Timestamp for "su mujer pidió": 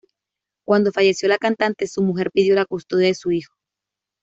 1.85-2.55